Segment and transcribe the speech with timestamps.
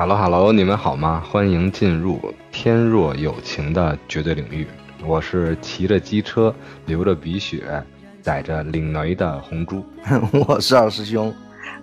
[0.00, 1.22] Hello Hello，你们好吗？
[1.30, 2.18] 欢迎进入
[2.50, 4.66] 天若有情的绝对领域。
[5.04, 6.54] 我是骑着机车、
[6.86, 7.84] 流着鼻血、
[8.22, 9.84] 载着领雷的红猪。
[10.48, 11.30] 我是二师兄，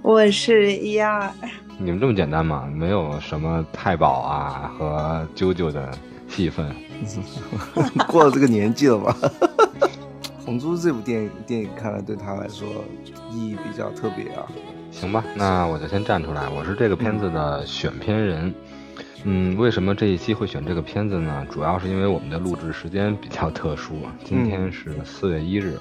[0.01, 1.31] 我是一二。
[1.77, 2.67] 你们这么简单吗？
[2.73, 5.95] 没有什么太保啊和啾啾的
[6.27, 6.75] 戏份？
[8.09, 9.15] 过了这个年纪了吧？
[10.43, 12.67] 红猪这部电影电影看来对他来说
[13.31, 14.47] 意义比较特别啊。
[14.91, 18.53] 行吧，那我就先站出来，我是这个片子的选片人。
[19.23, 21.45] 嗯，为什么这一期会选这个片子呢？
[21.51, 25.77] 主要是因为我们的录制时间比较特殊，今天是四月一日。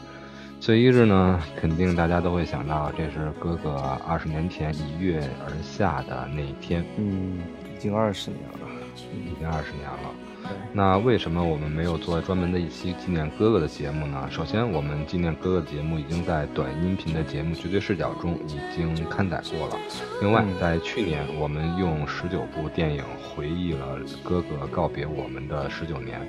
[0.60, 6.84] 四月一日呢，肯定大家都会想到，这是哥哥二十年前一跃而下的那一天。
[6.96, 7.38] 嗯，
[7.74, 8.68] 已经二十年了，
[9.12, 10.25] 已经二十年了。
[10.72, 14.28] 那为什么我们没有做专门的一期纪念哥哥的节目呢？
[14.30, 19.76] 首先，我们纪念哥哥的节目已经在短音频的节目《绝对视角》中已经刊载过了。
[20.20, 26.20] 另外，在去年，我们用十九部电影回忆了哥哥告别我们的十九年。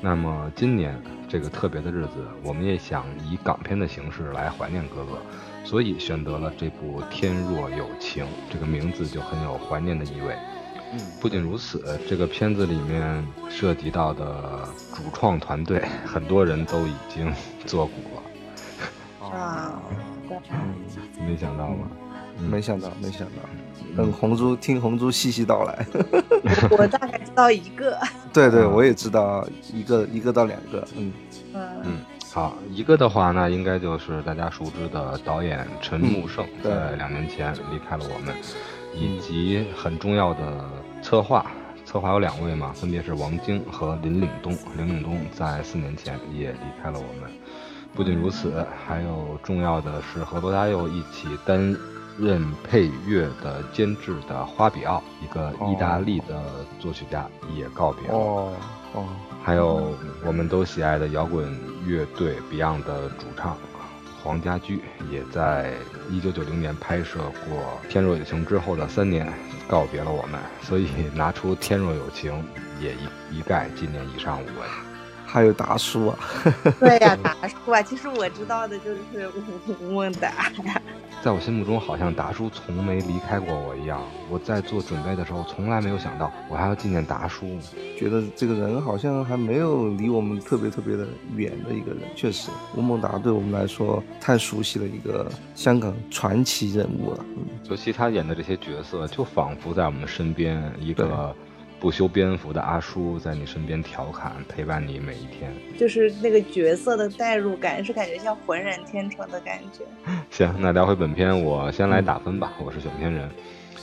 [0.00, 5.18] 那么，今年这个特别的日子，我们也想以港片的形式来怀念哥哥，
[5.64, 10.36] 所以选择了这部《天若有情》，这个名字就很有怀念的意味。
[11.20, 17.32] 不仅如此，这个片子里面涉及到的主创团队，很多人都已经
[17.64, 19.28] 做古了。
[19.28, 19.80] 啊，
[20.50, 21.88] 嗯，没想到吧？
[22.38, 23.34] 没想到，没想到。
[23.96, 25.86] 等红猪听红猪细细道来。
[26.70, 27.96] 我大概知道一个。
[28.32, 30.86] 对对，我也知道一个一个到两个。
[30.96, 31.12] 嗯
[31.54, 31.98] 嗯，
[32.32, 38.34] 好，一个的话，那应该就是大家熟知的导演陈木胜，在两年前离开了我们。
[38.96, 40.70] 以及很重要的
[41.14, 41.46] 策划，
[41.84, 44.52] 策划有两位嘛，分别是王晶和林岭东。
[44.76, 47.30] 林岭东在四年前也离开了我们。
[47.94, 51.76] 不仅如此，还有重要的是和罗大佑一起担
[52.18, 56.42] 任配乐的监制的花比奥，一个意大利的
[56.80, 58.14] 作曲家也告别了。
[58.16, 58.52] 哦
[58.94, 59.04] 哦，
[59.40, 59.94] 还有
[60.26, 63.56] 我们都喜爱的摇滚乐队 Beyond 的主唱。
[64.20, 64.80] 黄家驹
[65.12, 65.74] 也在
[66.10, 67.58] 一九九零年拍摄过
[67.88, 69.32] 《天若有情》之后的三年
[69.66, 72.32] 告别了我们，所以拿出《天若有情》
[72.80, 74.83] 也一一概纪念以上五位。
[75.34, 76.18] 还有达叔啊，
[76.78, 79.28] 对呀，达叔啊，其实我知道的就是
[79.80, 80.80] 吴孟达呀。
[81.24, 84.00] 在我心目中，好像达叔从没离开过我一样。
[84.30, 87.58] 我在做准备的时候，从来没有想到我还要纪念达叔。
[87.98, 92.02] 觉得这个人好像还没有离我们特别特别的远的一个人。
[92.14, 97.24] 确实，吴孟达对我们来说太熟悉了，一个香港传奇人物了。
[97.36, 101.34] 嗯，尤其他演的这些角色，就仿佛在我们身边一个。
[101.84, 109.84] 不修边幅的阿叔在你身边调侃，陪伴你每一天，就是那个角色的代入感，是感觉像浑然天成的感觉。
[110.30, 112.54] 行，那聊回本片，我先来打分吧。
[112.64, 113.28] 我是选片人，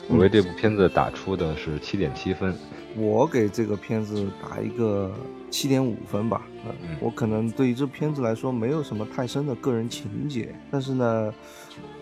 [0.09, 2.55] 我为这部片子打出的是七点七分。
[2.97, 5.13] 我给这个片子打一个
[5.51, 6.41] 七点五分吧。
[6.65, 11.31] 嗯，我可能对于这片子来说没有什么太深的个人情节，但是呢，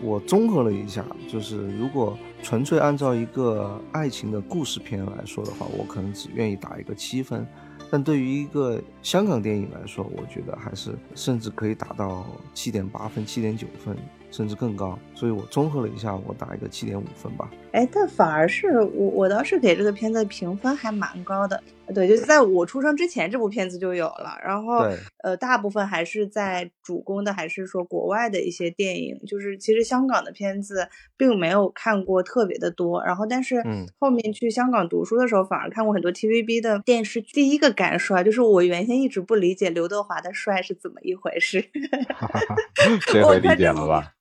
[0.01, 7.45] 我综合了一下，就是如果纯粹按照一个爱情的故事片来说的话，我可能只愿意打一个七分。
[7.91, 13.95] 但对于一个香港电影来说，我觉得还是甚至可以打到七点八分、七点九分。
[14.31, 17.49] 甚至更高，所以我综合了一下，我打一个七点五分吧。
[17.71, 21.59] 哎，但反而是我，我倒是给这个片子评分还蛮高的。
[21.93, 24.37] 对，就是在我出生之前，这部片子就有了。
[24.43, 24.85] 然后，
[25.23, 29.17] 呃，大部分还是在主攻的，还是说国外的一些电影。
[29.27, 33.03] 就是其实香港的片子并没有看过特别的多。
[33.03, 33.63] 然后，但是
[33.99, 37.33] 后面去香港读书的时候，反而看过很多 TVB 的电视剧。
[37.33, 41.63] 第一个感受啊，就是我原先一直不理解刘德华的帅是怎么一回事。
[43.07, 44.13] 这回理解了吧？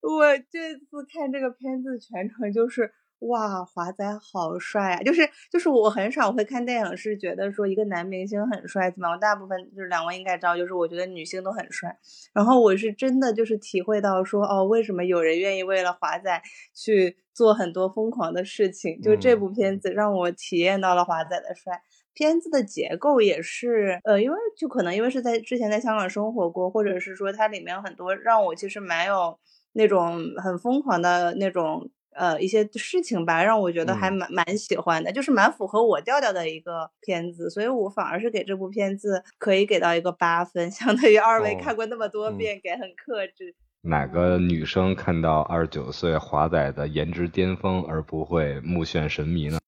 [0.00, 5.02] 我这次看这个片子，全程就是哇，华仔好帅啊！
[5.02, 11.96] 就是就是我很少会看电影是觉得说一个男明星很帅怎么样，我大部分就是两位应该知道，就是我觉得女性都很帅。
[12.34, 16.42] 然后我是真的就是体会到说哦，为什么有人愿意为了华仔
[16.74, 19.00] 去做很多疯狂的事情？
[19.00, 21.80] 就这部片子让我体验到了华仔的帅。
[22.12, 29.38] 片子的结构也是呃，因为就可能因为是在之前在香港生活过，或者是说它里面很多让我其实蛮有。
[29.78, 43.54] 那种很疯狂的那种呃一些事情吧，让我觉得还蛮蛮喜欢的，就是蛮符合我调调的一个片子，所以我反而是给这部片子可以给到一个八分， 相当于二位看过那么多遍，给很克制。
[43.82, 49.58] 哪个女生看到二十九岁华仔的颜值巅峰而不会目眩神迷呢？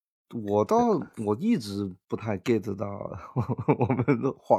[0.45, 0.77] 我倒
[1.25, 2.87] 我一直不太 get 到
[3.79, 4.59] 我们的华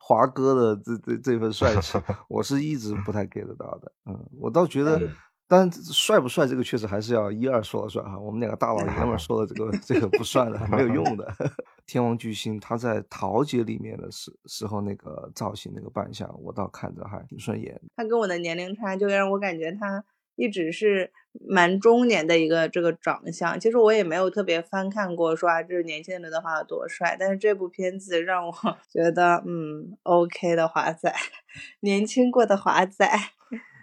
[0.00, 1.98] 华哥的这这这份帅气，
[2.28, 3.92] 我是一直不太 get 到的。
[4.06, 4.98] 嗯，我倒觉得
[5.46, 8.18] 但帅不帅这个确实还是要一二说了算哈。
[8.18, 11.30] 我们两个大老爷们说的这个这个不算的，没有用的。
[11.86, 17.80] 天王巨星他在桃姐里面的时时候那个造型那个扮相，我倒看着还挺顺眼。
[17.94, 20.04] 他跟我的年龄差，就让我感觉他。
[20.36, 21.12] 一直是
[21.48, 27.16] 蛮中年的一个这个长相，其实我也没有特别翻看过，说啊，这是年轻人的刘德华有多帅。
[27.16, 28.52] 但是这部片子让我
[28.90, 31.14] 觉得，嗯，OK 的华仔，
[31.82, 33.08] 年轻过的华仔。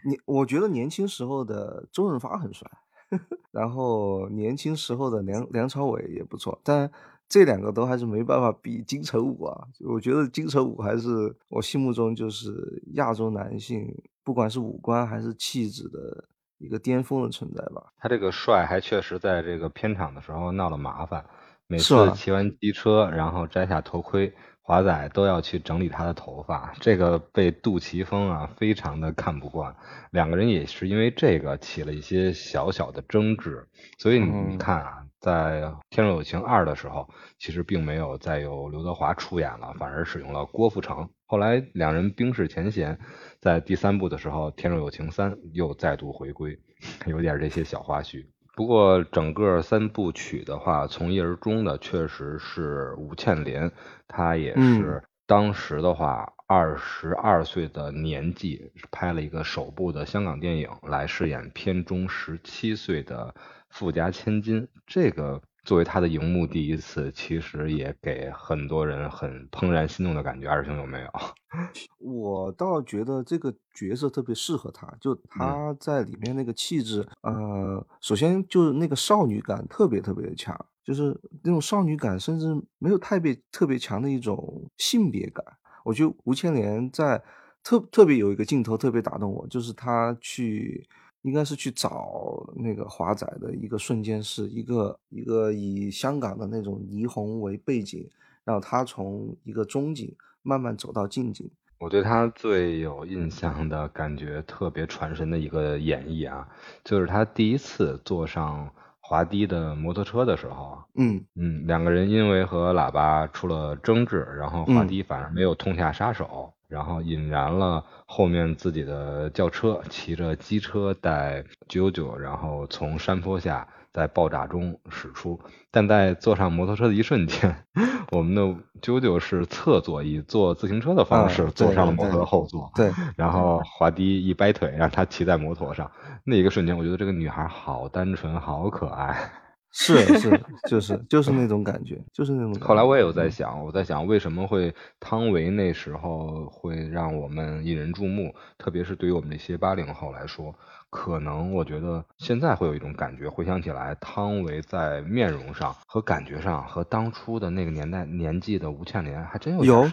[0.05, 2.69] 你我觉得年轻时候的周润发很帅，
[3.51, 6.91] 然后年轻时候的梁梁朝伟也不错，但
[7.27, 9.67] 这两个都还是没办法比金城武啊。
[9.79, 13.87] 我觉得金城武还是我心目中就是亚洲男性，
[14.23, 16.25] 不管是五官还是气质的。
[16.63, 17.91] 一个巅峰的存在吧。
[17.97, 21.25] 他这个帅还确实在这个片场的时候闹了麻烦，
[21.65, 24.31] 每次骑完机车，然后摘下头盔，
[24.63, 29.75] 华仔都要去整理他的头发，这个被杜琪峰啊非常的看不惯，
[30.11, 33.67] 两个人也是因为这个起了一些小小的争执。
[33.97, 37.09] 所以你看啊，在《天若有情二》的时候，
[37.39, 41.09] 其实并没有再有刘德华出演了，反而使用了郭富城。
[41.25, 42.99] 后来两人冰释前嫌。
[43.39, 46.59] 在第三部的时候，《天若有情三》又再度回归，
[47.07, 48.27] 有点这些小花絮。
[48.61, 53.71] 不过整个三部曲的话，从一而终的确实是吴倩莲，
[54.07, 63.33] 她也是当时的话二十二岁的年纪，拍了一个首部的香港电影来饰演片中十七岁的
[63.71, 65.41] 富家千金，这个。
[65.63, 70.47] 作为他的荧幕第一次，其实也给很多人很怦然心动的感觉。
[70.47, 71.09] 二师兄有没有？
[71.99, 82.47] 我倒觉得这个角色特别适合他，就他在里面那个气质，呃，首先就是那个少女感特别特别的强，就是那种少女感，甚至
[82.79, 85.45] 没有太别特别强的一种性别感。
[85.83, 87.21] 我觉得吴千莲在
[87.63, 90.87] 特特别有一个镜头特别打动我，就是他去。
[91.23, 98.09] 应该是去找那个华仔的一个瞬间，是一个一个以香港的那种霓虹为背景，
[98.43, 101.49] 然后他从一个中景慢慢走到近景。
[101.79, 106.47] 我对他最有印象的感觉特别传神的一个演绎啊，
[106.83, 108.69] 就是他第一次坐上
[108.99, 116.53] 华迪的摩托车的时候，嗯嗯，两个人因为和喇叭出了争执，然后华迪反而没有痛下杀手。
[116.71, 125.37] 然后引燃了后面自己的轿车，骑着机车带九九，然后从山坡下在爆炸中驶出。
[125.69, 127.53] 但在坐上摩托车的一瞬间，
[128.11, 132.71] 我们的九九是侧坐，以坐自行车的方式坐上了摩托的后座。
[132.73, 135.91] 对，然后华迪一掰腿，让他骑在摩托上。
[136.23, 139.29] 那一个瞬间，我觉得这个女孩好单纯，好可爱。
[139.73, 142.67] 是是，就是就是那种感觉，就是那种感觉。
[142.67, 150.53] 后来我也有在想，我在想为什么会汤唯那时候会让我们引人注目，特别是对于我们这些八零后来说，
[150.89, 159.89] 可能我觉得现在会有一种感觉，回想起来，汤唯在面容上和感觉上和当初的那个年代年纪的吴倩莲还真有有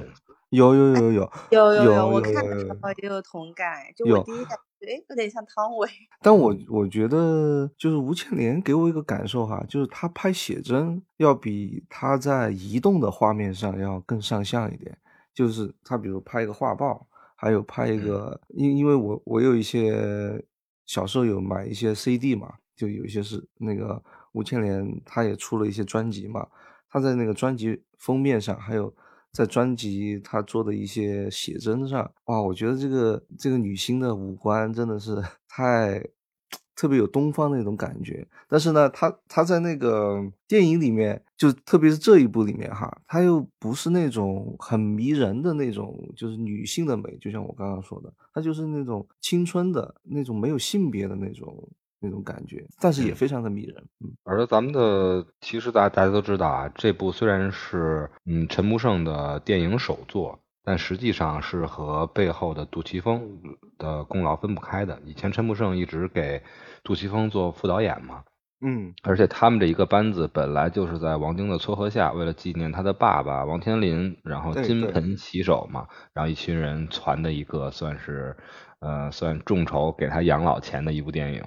[0.51, 4.65] 有有有有有有有，我看的时候也有同感，就我第一感觉。
[4.81, 5.91] 哎，有点像汤唯，
[6.23, 14.97] 但我我觉得就是吴倩莲给我一个感受哈，就是她拍写真要比她在移动的画面上要更上相一点。
[15.35, 20.41] 就是她比如拍一个画报，还有拍一个，因因为我我有一些
[20.87, 24.01] 小时候有买一些 CD 嘛，就有一些是那个
[24.31, 26.47] 吴倩莲，她也出了一些专辑嘛，
[26.89, 28.95] 她在那个专辑封面上还有。
[29.39, 35.15] 在专辑他做的一些写真上，哇，我觉得这个这个女星的五官真的是
[35.47, 36.05] 太
[36.75, 38.27] 特别有东方那种感觉。
[38.49, 51.69] 但是呢，她她在那个电影里面，就特别是这一部里面哈，她又不是那种很迷人的那种，就是女性的美，就像我刚刚说的，她就是那种青春的那种没有性别的那种。
[52.01, 53.77] 那种感觉，但是也非常的迷人。
[54.01, 63.41] 嗯，而咱们的其实大大家都知道啊，这部虽然是嗯陈木胜的电影首作，但实际上是和背后的杜琪峰
[63.79, 65.01] 的功劳分不开的。
[65.05, 66.43] 以前陈木胜一直给
[66.85, 68.23] 杜琪峰做副导演嘛，
[68.61, 78.37] 嗯，而且他们这一个班子本来就是在王晶的撮合下，为了纪念他的爸爸王天林，然后金盆洗手嘛，然后一群人攒的一个算是
[78.81, 81.43] 呃算众筹给他养老钱的一部电影。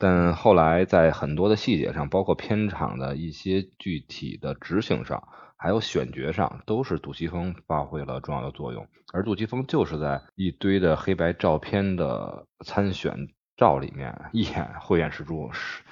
[0.00, 5.28] 但后来在很多的细节上，包括片场的一些具体的执行上，
[5.58, 8.88] 还有选角上，都是杜琪峰发挥了重要的作用。
[9.12, 13.28] 而杜琪峰就是在一堆的黑白照片的参选
[13.58, 15.82] 照里面一眼慧眼识珠，是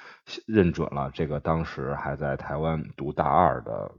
[0.47, 3.91] 认准了这个当时还在台湾读大二的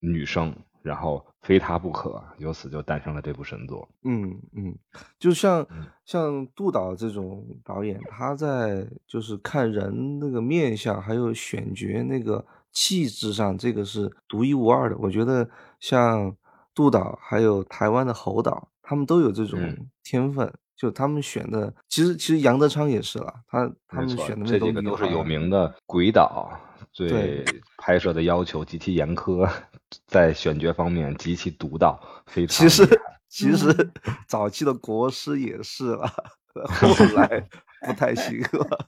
[0.00, 0.56] 女生。
[0.86, 3.88] 然后非他不可，由此就诞生了这部神作。
[4.04, 4.72] 嗯嗯，
[5.18, 5.66] 就像
[6.04, 14.96] 像杜导这种导演，他在就是看人那个面相，还有选角那个气质上，这个是独一无二的。
[14.98, 15.48] 我觉得
[15.80, 16.34] 像
[16.72, 19.58] 杜导还有台湾的侯导，他们都有这种
[20.04, 20.52] 天分。
[20.76, 26.50] 就他们选的，其实其实杨德昌也是了，他他们选的这几个都是有名的鬼导，
[26.96, 27.44] 对
[27.78, 29.48] 拍摄的要求极其严苛，
[30.06, 32.66] 在选角方面极其独到，非常。
[32.66, 33.90] 其实其实
[34.26, 36.10] 早期的国师也是了，
[36.80, 37.46] 后 来
[37.86, 38.86] 不太行了。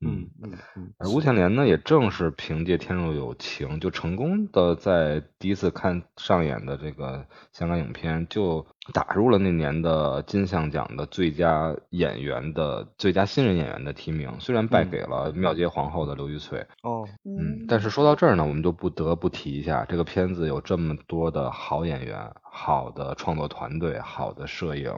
[0.00, 14.28] 嗯嗯嗯，而吴倩莲呢，也正是凭借《天若有情》，就成功的在第一次看上演的这个香港影片，就打入了那年的金像奖的最佳演员的最佳新人演员的提名。
[14.40, 16.58] 虽然败给了庙街皇后的刘玉翠。
[16.82, 24.92] 哦，嗯，但是说到这儿呢，我们就不得不提一下，这个片子有这么多的好演员、好的创作团队、好的摄影、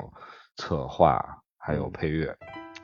[0.57, 2.35] 策划，还有配乐。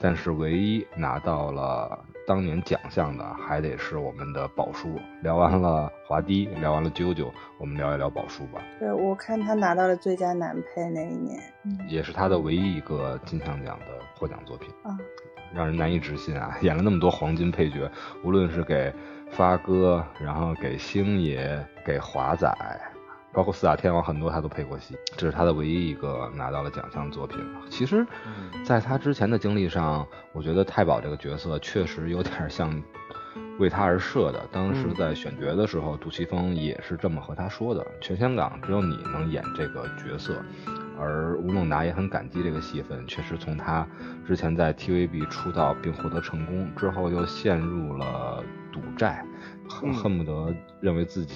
[0.01, 4.99] 但是唯一拿到了当年奖项的，还得是我们的宝叔。
[5.23, 8.63] 聊完了华低，聊完了啾啾，我们聊一聊宝叔吧。
[8.79, 11.39] 对，我看他拿到了最佳男配那一年，
[11.87, 14.97] 也是他的唯一一个金像奖的获奖作品啊，
[15.53, 16.57] 让人难以置信啊！
[16.63, 17.91] 演了那么多黄金配角，
[18.25, 18.91] 无论是给
[19.31, 22.49] 发哥，然后给星爷，给华仔。
[23.33, 27.39] 包括四大天王很多他都配过戏，这是他的唯一一个拿到了奖项作品。
[27.69, 28.07] 其实，
[28.65, 32.83] 在他之前的经历上，我觉得太保这个角色确实有点像
[33.59, 34.41] 为他而设的。
[34.51, 40.43] 当时在选角的时候，杜琪峰也是这么和他说的：全香港只有你能演这个角色。
[40.99, 43.87] 而吴孟达也很感激这个戏份，确实从他
[44.27, 49.25] 之前在 TVB 出道并获得成功之后，又陷入了赌债。
[49.71, 51.35] 恨恨不得认为自己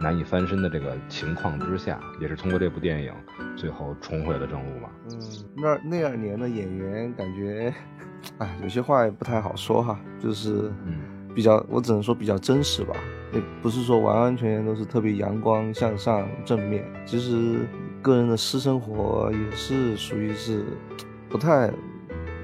[0.00, 3.12] 难以翻身的这个情况之下，也是通过这部电影
[3.56, 4.90] 最后重回了正路嘛。
[5.10, 5.20] 嗯，
[5.56, 7.72] 那那二年的演员感觉，
[8.38, 10.72] 哎，有些话也不太好说哈，就是
[11.34, 12.94] 比较，我只能说比较真实吧，
[13.32, 16.84] 也不是说完完全全都是特别阳光向上正面。
[17.06, 17.60] 其实
[18.02, 20.64] 个人的私生活也是属于是
[21.28, 21.68] 不太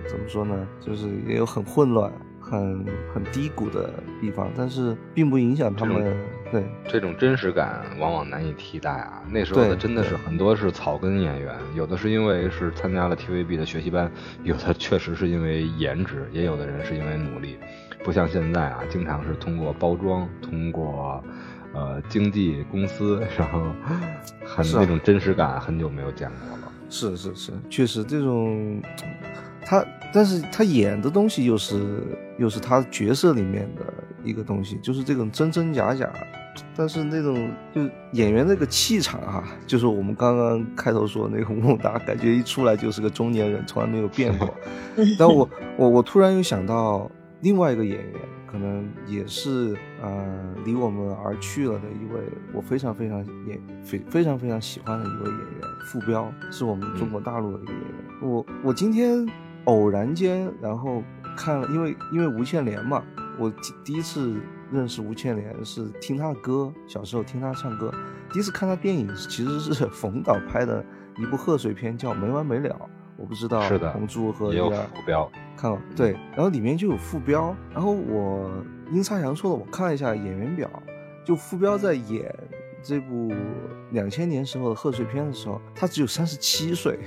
[0.07, 2.11] 怎么说呢，就是也有很混乱。
[2.49, 3.91] 很很低谷的
[4.21, 6.17] 地方，但是并不影响他们。
[6.51, 9.23] 对这种真实感，往往难以替代啊。
[9.29, 14.11] 那时候的真的是很多是草根演员，有的是因为是参加了 TVB 的学习班，
[14.45, 17.59] 有的 确实是因为颜值，也有的人是因为努力。
[18.03, 21.23] 不像现在啊，经常是通过包装，通过
[21.75, 23.61] 呃经纪公司，然后
[24.47, 26.73] 很那种真实感很久没有见过了。
[26.89, 28.81] 是是是，确实这种。
[29.69, 29.85] 他，
[30.15, 32.03] 但是他演的东西又是
[32.39, 33.85] 又是他角色里面的
[34.25, 36.11] 一个东西，就是这种真真假假，
[36.75, 37.83] 但是那种就
[38.13, 44.49] 演员那个气场哈，就是我们刚刚开头说那个吴孟达，感觉一出来就是个中年人，从来没有变过。
[45.19, 45.47] 但我
[45.77, 47.11] 我我突然又想到
[47.43, 48.15] 另外一个演员，
[48.51, 52.23] 可能也是呃离我们而去了的一位，
[52.55, 55.61] 我非常非常演非非常非常喜欢的一位演员，
[55.93, 57.91] 傅彪，是我们中国大陆的一个演员。
[58.23, 59.29] 我我今天。
[59.69, 61.03] 偶然间，然后
[61.37, 63.05] 看了，因为因为吴倩莲嘛，
[63.39, 63.53] 我
[63.85, 64.41] 第一次
[64.73, 67.93] 认识吴倩莲是听她的歌，小时候听她唱歌。
[68.33, 70.83] 第一次看她电影其实是冯导拍的
[71.19, 72.71] 一部贺岁片，叫《没完没了》，
[73.19, 73.61] 我不知道。
[73.61, 73.93] 是的。
[73.93, 75.31] 红猪和有副标。
[75.55, 78.51] 看了对，然后里面就有副标，然后我
[78.91, 80.71] 阴差阳错的我看了一下演员表，
[81.27, 82.35] 就副标在演
[82.83, 83.31] 这部
[83.91, 86.99] 两千年时候的贺岁片的时候，他只有三十七岁。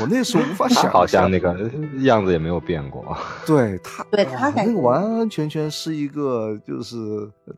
[0.00, 1.70] 我那时候无法 想，好像那个
[2.02, 3.16] 样子也没有变过。
[3.46, 6.96] 对他，对他那个完完全全是一个就是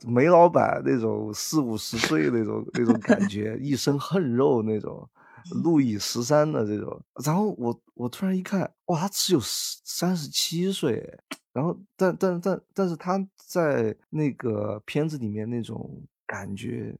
[0.07, 5.07] 煤老板那种四五十岁那种那种感觉，一身横肉那种，
[5.63, 7.01] 路易十三的这种。
[7.25, 11.19] 然后我我突然一看，哇，他只有三十七岁，
[11.53, 16.97] 然后但但但但是他在那个片子里面那种感觉。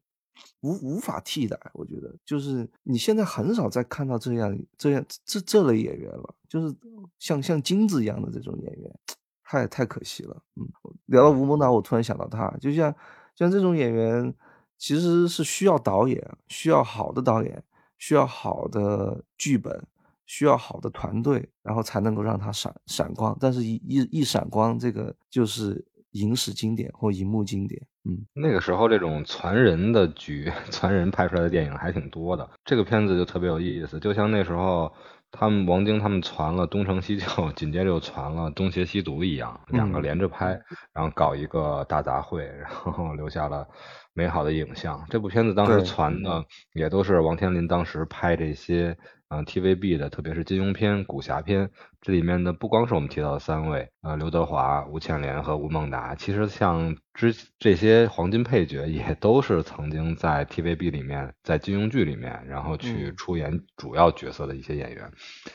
[0.61, 6.75] 无无法替代，我觉得就是你现在很少再看到这样这样这这类演员了，就是
[7.19, 8.99] 像像金子一样的这种演员，
[9.45, 10.43] 太太可惜了。
[10.57, 10.67] 嗯，
[11.07, 12.95] 聊到吴孟达，我突然想到他，就像
[13.35, 14.35] 像这种演员，
[14.79, 17.63] 其实是需要导演，需要好的导演，
[17.99, 19.87] 需要好的剧本，
[20.27, 23.37] 需要好的团队，然后才能够让他闪闪光。
[23.41, 27.87] 但是，一一一闪光，这个就是影史经典或荧幕经典。
[28.05, 32.49] 嗯，那个时候这种传人的剧、 传人拍出来的电影还挺多的。
[32.65, 34.93] 这个片子就特别有意思，就像那时候
[35.31, 40.61] 他们王晶他们传了东成西就， 紧接着又传了东邪西毒一样，两个连着拍，
[40.93, 43.67] 然后搞一个大杂烩， 然后留下了
[44.15, 45.05] 美好的影像。
[45.09, 46.45] 这部片子当时传的
[46.75, 48.97] 也都是王天林当时拍这些。
[49.35, 51.71] 嗯，TVB 的，特别是金庸片、武侠片，
[52.03, 65.11] 这里面的不光是我们提到的三位，呃，刘德华、吴倩莲和吴孟达，其实像之这些黄金配角，也都是曾经在 TVB 里面，在金庸剧里面，然后去出演主要角色的一些演员。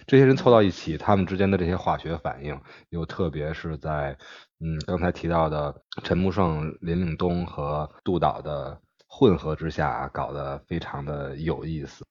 [0.08, 4.18] 这些人凑到一起，他们之间的这些化学反应，又特别是在
[4.60, 12.04] 嗯刚才提到的陈木胜、林岭东和杜导的混合之下，搞得非常的有意思。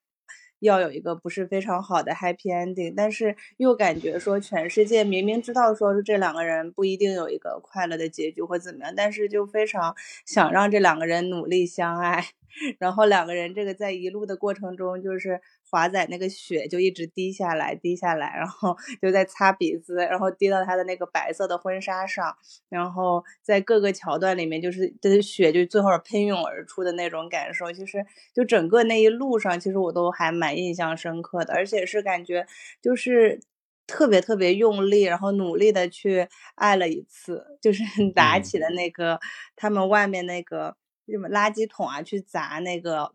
[0.59, 9.95] 要有一个不是非常好的 happy ending，但是又感觉说全世界明明知道说是这两个人不一定有一个快乐的结局或怎么样，但是就非常
[10.25, 12.25] 想让这两个人努力相爱。
[12.79, 22.35] 然后两个人这个在一路的过程中，就是华仔那个血就一直滴下来，滴下来，然后 就在擦鼻子，然后滴到他的那个白色的婚纱上，
[22.69, 32.47] 然后在各个桥段里面，就是的血就最后喷涌而出的那种感受，其实就整个那一路上，其实我都还蛮印象深刻的，而且是感觉
[32.81, 33.39] 就是
[33.85, 37.83] 特别特别用力，然后努力的去爱了一次，就是
[38.15, 39.19] 打起的那个
[39.55, 40.75] 他们外面那个。
[41.07, 43.11] 什么垃圾桶啊，去砸那个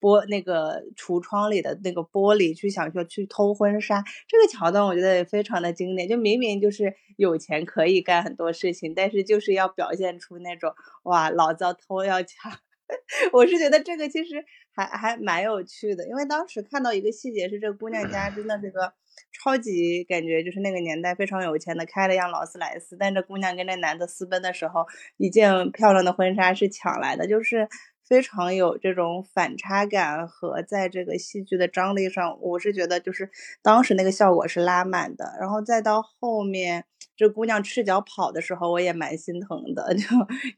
[0.00, 6.08] 玻那个橱窗里的那个玻璃，去想说去偷婚纱，这个桥段我觉得也非常的经典。
[6.08, 10.72] 就明明就是有钱可以干很多事情，但是就是要表现出那种
[11.04, 12.52] 哇，老子偷要抢。
[13.32, 14.44] 我是觉得这个其实
[14.74, 18.92] 还还蛮有趣的，因为当时看到一个细节是，这姑娘家真的是个。
[19.32, 22.96] 超级感觉就是那个年代非常有钱的，开了辆劳斯莱斯。
[22.98, 24.86] 但这姑娘跟那男的私奔的时候，
[25.18, 27.68] 一件漂亮的婚纱是抢来的，就是
[28.10, 33.30] 非常有这种反差感和在这个戏剧的张力上，我是觉得就是
[33.62, 35.36] 当时那个效果是拉满的。
[35.38, 36.84] 然后再到后面
[37.16, 40.02] 这姑娘赤脚跑的时候，我也蛮心疼的， 就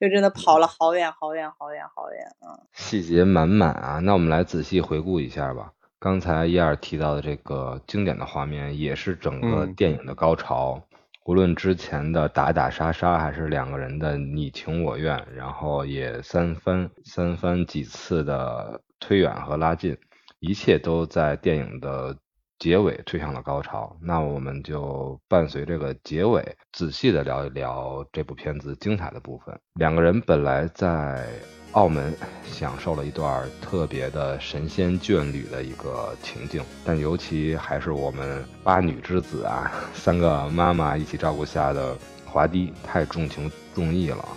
[0.00, 2.56] 就真的跑了好远好远好远好远啊！
[2.72, 3.98] 细节满满啊！
[3.98, 5.74] 那我们来仔细回顾一下吧。
[5.98, 10.82] 刚才伊尔提到的这个经典的画面，也是整个电影的高潮。
[11.24, 19.96] 无论之前的打打杀杀，还是两个人的你情我愿，然后也三番三番几次的推远和拉近，
[20.40, 22.16] 一切都在电影的
[22.62, 23.96] 结尾推向了高潮。
[24.00, 29.58] 那我们就伴随这个结尾，仔细的聊一聊这部片子精彩的部分。
[29.74, 31.26] 两个人本来在。
[31.72, 41.96] 澳门享受了一段特别的神仙眷侣的一个情境，但尤其还是我们八女之子啊， 三个妈妈一起照顾下的
[42.26, 44.28] 华帝太重情重义了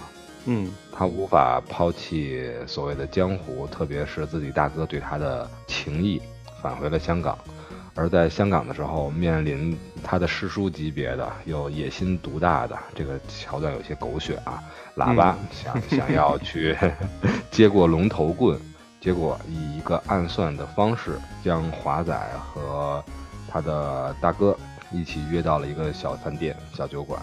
[0.46, 6.22] 嗯，他无法抛弃所谓的江湖，特别是自己大哥对他的情谊，
[6.62, 7.38] 返回了香港。
[7.96, 14.62] 而在香港的时候，面临他的师叔级别的有野心独大的这个桥段有些狗血啊，
[14.98, 16.78] 喇叭想想要去
[17.50, 18.60] 接过龙头棍，
[19.00, 23.02] 结果以一个暗算的方式将华仔和
[23.48, 24.58] 他的大哥
[24.92, 27.20] 一起约到了一个小饭店、小酒馆。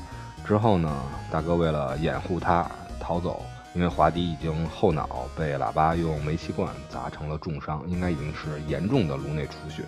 [0.46, 0.90] 之后呢，
[1.30, 2.66] 大哥为了掩护他
[2.98, 9.82] 逃走，因为华迪已经后脑被喇叭用煤气罐砸成了重伤，应该已经是严重的颅内出血。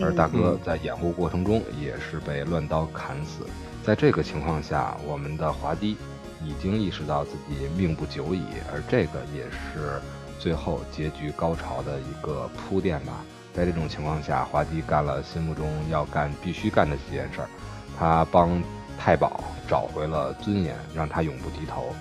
[0.00, 3.46] 而大哥在掩护过程中也是被乱刀砍死。
[3.84, 5.96] 在这个情况下，我们的华迪
[6.42, 10.00] 已经意识到自己命不久矣，而这个也是
[10.38, 13.12] 最后结局高潮的一个铺垫吧。
[13.52, 17.48] 在这种情况下，华迪干了心目中要干、必须干的几件事儿。
[17.98, 18.62] 他帮
[18.98, 21.94] 太保找回了尊严，让他永不低头。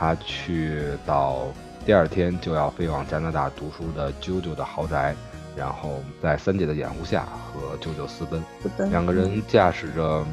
[0.00, 1.46] 他去到
[1.84, 5.14] 第二天就要飞往加拿大读书的啾啾的豪宅。
[5.56, 8.42] 然后在三姐的掩护下和舅舅私奔，
[8.88, 10.24] 两个人驾驶着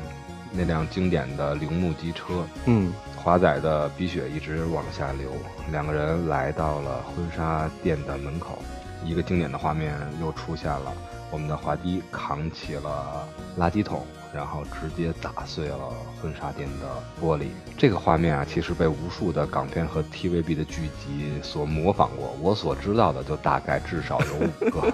[0.52, 5.32] 那辆经典的铃木机车，嗯，华仔的鼻血一直往下流。
[5.72, 8.60] 两个人来到了婚纱店的门口，
[9.04, 10.94] 一个经典的画面又出现了。
[11.30, 13.28] 我们的滑梯扛起了
[13.60, 15.78] 垃圾桶，然后直接打碎了
[16.22, 16.88] 婚纱店的
[17.22, 17.48] 玻璃。
[17.78, 22.34] 这个画面啊，其实被无数的港片和 TVB 的剧集所模仿过。
[22.42, 24.94] 我所知道的，就大概至少有五个。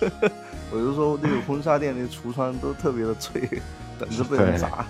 [0.72, 3.48] 我就说那个婚纱店那橱窗都特别的脆，
[4.00, 4.84] 等着被人砸。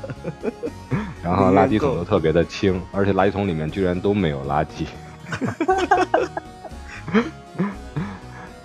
[1.22, 4.87] 然后垃圾桶都 特别的轻，而且垃圾桶里面居然都没有垃圾。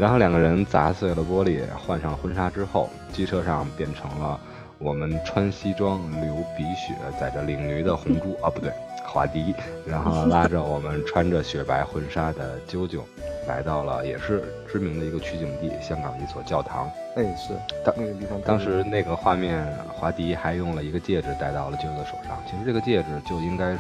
[0.01, 4.39] 然后两个人砸碎了玻璃，换上婚纱之后，机车上变成了
[4.79, 8.73] 我们穿西装、流鼻血、载着领驴的红猪啊， 不对，
[9.05, 9.53] 华迪，
[9.85, 13.01] 然后拉着我们穿着雪白婚纱的啾啾，
[13.47, 16.89] 来到了也是知名的一个取景地——香港一所教堂。
[17.15, 17.53] 哎，是
[17.85, 18.41] 当那个地方。
[18.41, 22.41] 当时那个画面，华迪还用了一个戒指戴到了啾啾的手上。
[22.49, 23.79] 其实这个戒指就应该是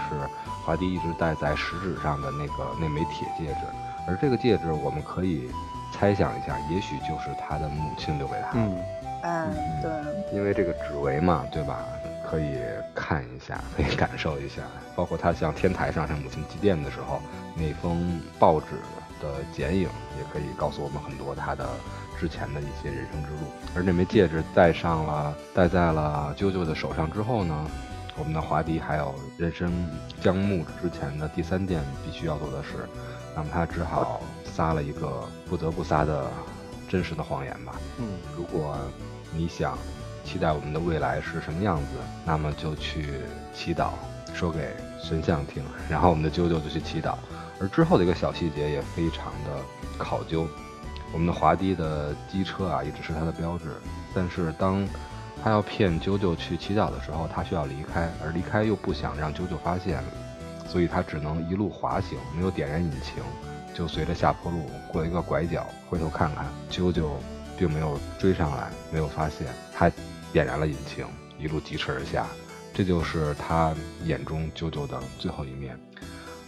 [0.63, 3.61] 华迪一直戴在食指上的那个那枚铁戒指，
[4.07, 5.49] 而这个戒指我们可以
[6.01, 8.49] 猜想一下，也许就是他的母亲留给他。
[8.55, 8.75] 嗯，
[9.21, 11.77] 嗯，对，因为这个纸围嘛，对吧？
[12.27, 12.57] 可以
[12.95, 14.63] 看一下，可以感受一下，
[14.95, 17.21] 包括他向天台上向母亲祭奠的时候
[17.55, 18.65] 那封报纸
[19.21, 21.69] 的剪影，也可以告诉我们很多他的
[22.19, 23.51] 之前的一些人生之路。
[23.75, 27.67] 而那枚戒指戴上了，戴在了啾啾的手上之后呢，
[28.17, 29.71] 我们的华迪还有人生
[30.19, 32.89] 将暮之前的第三件必须要做的事，
[33.35, 34.19] 那么他只好
[34.53, 36.29] 撒了一个不得不撒的
[36.89, 37.73] 真实的谎言吧。
[37.97, 38.77] 嗯，如果
[39.35, 39.77] 你想。
[40.23, 41.85] 期待我们的未来是什么样子，
[42.23, 43.21] 那么就去
[43.53, 43.89] 祈祷，
[44.35, 44.69] 说给
[45.01, 47.15] 神像听，然后我们的啾啾就去祈祷。
[47.59, 49.59] 而之后的一个小细节也非常的
[49.97, 50.47] 考究，
[51.11, 53.75] 我们的华帝的机车啊，一直是它的标志，
[54.13, 54.87] 但是当
[55.43, 60.03] 他要骗啾啾去祈祷的时候，他需要离开，而离开又不想让啾啾发现，
[60.67, 63.23] 所以他只能一路滑行，没有点燃引擎，
[63.73, 67.09] 就随着下坡路过一个拐角，回头看看啾啾。
[67.57, 69.87] 并没有追上来，没有发现他
[70.33, 71.05] 点燃了引擎，
[71.37, 72.25] 一路疾驰而下。
[72.73, 75.79] 这就是他眼中啾啾的最后一面。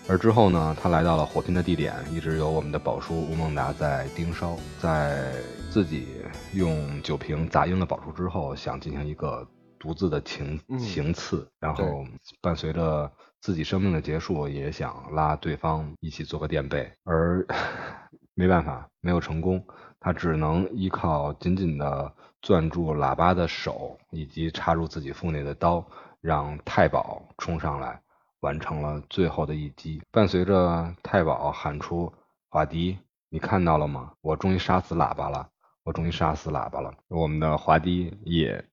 [0.07, 4.57] 而之后呢，他来到了火拼的地点，一直有我们的宝叔吴孟达在盯梢。
[4.81, 5.33] 在
[5.69, 6.07] 自己
[6.53, 12.03] 用酒瓶砸晕了宝叔之后，想进行一个独自的情行刺，然后
[12.41, 13.11] 伴随着
[13.43, 17.45] 自己生命的结束，也想拉对方一起做个垫背，而
[18.35, 19.61] 没办法，没有成功。
[19.99, 25.85] 他只能依靠紧紧地攥住喇叭的手，以及插入自己腹内的刀，
[26.21, 28.01] 让太保冲上来，
[28.39, 30.01] 完成了最后的一击。
[30.09, 32.13] 伴随着太保喊出
[32.47, 34.13] ：“华迪，你看到了吗？
[34.21, 35.49] 我终于杀死喇叭了！
[35.83, 38.63] 我终于杀死喇叭了！”我们的华迪也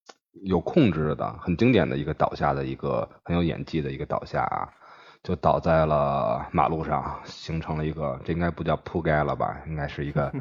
[0.42, 4.68] 有控制的，很经典的一个倒下的一个很有演技的一个倒下啊。
[5.22, 9.60] 就倒在了马路上，形成了一个，这应该不叫铺盖了吧？
[9.66, 10.32] 应该是一个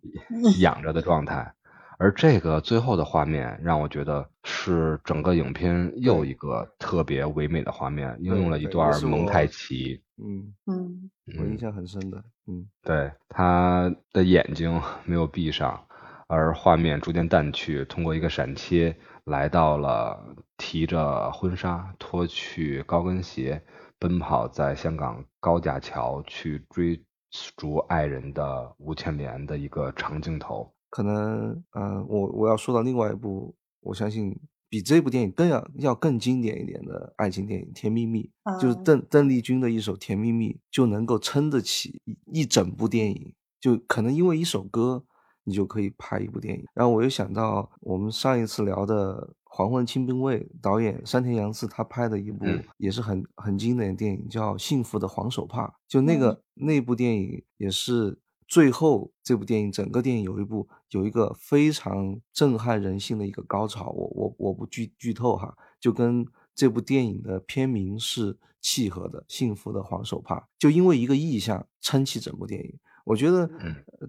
[0.60, 1.50] 仰着的状态。
[1.98, 10.02] 而这个最后的画面，让我觉得是整个影片又一个特别唯美的画面，应用了一段蒙太奇。
[10.18, 12.22] 嗯嗯，我印象很深的。
[12.46, 15.82] 嗯，对，他的眼睛没有闭上，
[16.26, 18.94] 而画面逐渐淡去，通过一个闪切，
[19.26, 23.62] 来到了提着婚纱、脱去高跟鞋。
[23.98, 27.02] 奔跑在香港高架桥去追
[27.56, 45.06] 逐爱人的吴倩莲的一个长镜头，可能，嗯，我我要说到另外一部，我相信比这部电影更要要更经典一点的爱情电影《甜蜜蜜》，就是邓邓丽君的一首《甜蜜蜜》就能够撑得起一整部电影，就可能因为一首歌，
[45.46, 46.62] 你就可以拍一部电影。
[46.74, 49.34] 然后我又想到我们上一次聊的。
[49.58, 52.44] 《黄昏清兵卫》导演山田洋次他拍的一部
[52.76, 55.66] 也是很很经典的电影，叫《幸福的黄手帕》。
[55.88, 63.88] 就那个那部电影也是最后这部电影整个电影有一部有一个非常震撼人心的一个高潮。
[63.92, 70.38] 我我我不剧剧透哈，就跟这部电影的片名是契合的，《幸福的黄手帕》。
[70.58, 72.78] 就因为一个意象撑起整部电影。
[73.06, 73.48] 我觉得，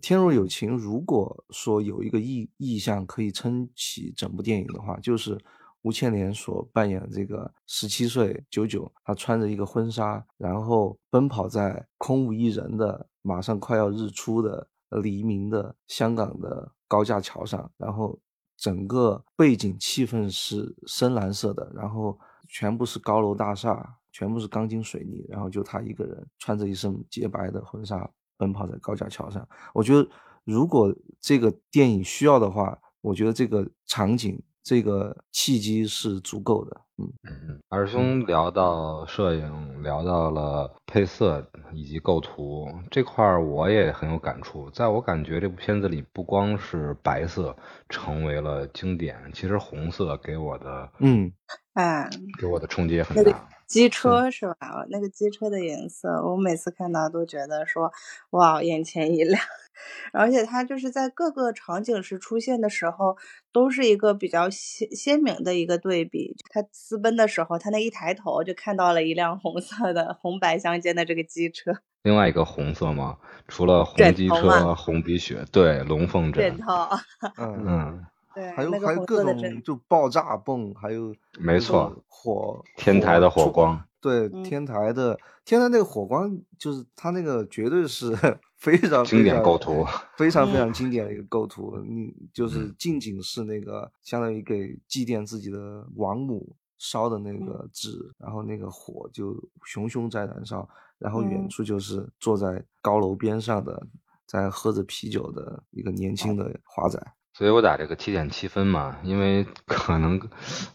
[0.01, 5.37] 天若有情，如果说有一个意意象可以撑起整部电影的话，就是
[5.83, 18.19] 吴倩莲所扮演的这个十七岁九九，她穿着一个婚纱，然后奔跑在空无一人的、马上快要日出的黎明的香港的高架桥上，然后
[18.57, 28.09] 整个背景气氛是深蓝色的，然后全部是高楼大厦，全部是钢筋水泥，然后就她一个人穿着一身洁白的婚纱。
[28.37, 30.07] 奔跑在高架桥上，我觉得
[30.43, 36.81] 如果这个电影需要的话，我觉得这个场景、这个契机是足够的。
[36.99, 44.67] 嗯嗯，二兄聊到摄影，聊到了配色以及构图这块儿，我也很有感触。
[44.71, 47.55] 在我感觉这部片子里，不光是白色
[47.87, 51.31] 成为了经典，其实红色给我的，嗯，
[51.73, 53.47] 哎，给我的冲击也很大。
[53.67, 54.85] 机车是吧？
[54.89, 57.91] 那个机车的颜色，我每次看到都觉得说，
[58.31, 59.41] 哇，眼前一亮。
[60.11, 63.15] 而且它就是在各个场景时出现的时候，
[63.51, 66.35] 都是一个比较鲜鲜明的一个对比。
[66.49, 71.71] 他私奔的时候，他那一抬头就看到了一辆红色的、红白相间的这个机车。
[72.03, 73.17] 另外一个红色吗？
[73.47, 76.57] 除了红机车、红鼻血，对，龙凤枕。
[76.57, 76.73] 枕头。
[77.37, 78.03] 嗯
[78.37, 78.53] 嗯。
[78.55, 88.15] 还有还有各种就爆炸泵，还有没错火天台的火光，对天台的天台那个火光，就是它那个绝对是
[88.57, 91.77] 非常经典构图，非常非常经典的一个构图。
[91.85, 103.87] 你就是近景是那个相当于给祭奠自己的王母烧的那个纸，然后那个火就熊熊在燃烧，然后远处就是坐在高楼边上的，
[104.25, 106.99] 在喝着啤酒的一个年轻的华仔。
[107.37, 110.19] 所以我打这个七点七分嘛，因为可能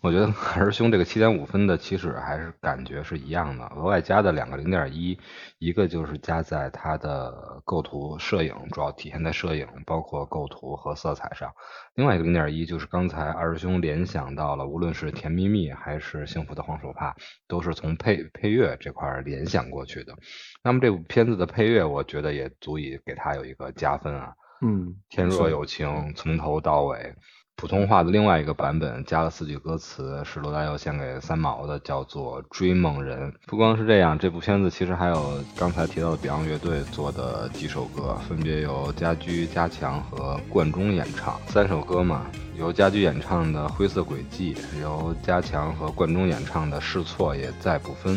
[0.01, 5.19] 我觉得二师兄这个七点五分的起始还是感觉是一样的，额外加的两个零点一，
[5.59, 11.49] 一个就是加在它的构图、摄影，主要体现在摄影，包括构图和色彩上；
[11.97, 17.17] 另外一个零点一就是刚才二师兄联想到了，无论是甜蜜蜜还是幸福的黄手帕，
[17.49, 20.15] 都是从配配乐这块联想过去的。
[20.63, 24.35] 那么这部片子的配乐，我觉得也足以给它有一个加分啊。
[24.63, 27.15] 嗯，天若有情，从头到尾，
[27.57, 33.31] 普通话的另外一个版本加了四句歌词，是罗大佑献给三毛的，叫做《追梦人》。
[33.47, 41.41] 不光是这样，这部片子其实还有刚才提到的 Beyond 乐队做的几首歌，分别由家驹、加强和冠中演唱。
[41.49, 48.15] 三首歌嘛，由家驹演唱的《灰色轨迹》，由加强和冠中演唱的《试错也再不分》，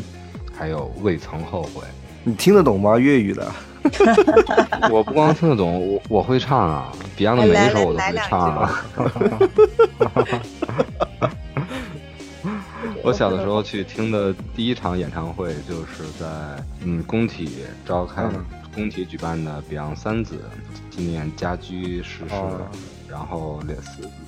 [0.54, 1.82] 还有《未曾后悔》。
[2.24, 3.00] 你听得懂吗？
[3.00, 3.52] 粤语的？
[4.92, 8.86] 我不光听得懂，我我会唱啊！Beyond 的每一首我都会唱啊。
[13.04, 16.26] 我小的时候去听的第一场演唱会，就是在
[16.84, 18.24] 嗯工体召开，
[18.74, 20.40] 工体举办的 Beyond 三子
[20.90, 22.36] 纪念家居逝世，
[23.08, 23.76] 然后乐